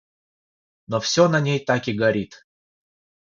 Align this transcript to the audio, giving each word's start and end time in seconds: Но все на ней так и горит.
Но 0.87 0.99
все 0.99 1.27
на 1.29 1.39
ней 1.39 1.63
так 1.63 1.87
и 1.87 1.93
горит. 1.93 2.47